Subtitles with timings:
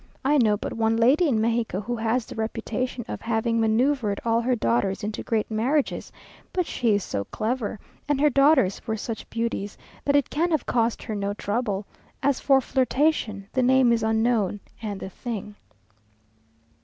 [0.25, 4.41] I know but one lady in Mexico who has the reputation of having manoeuvred all
[4.41, 6.11] her daughters into great marriages;
[6.51, 10.65] but she is so clever, and her daughters were such beauties, that it can have
[10.65, 11.85] cost her no trouble;
[12.23, 15.53] as for flirtation, the name is unknown, and the thing.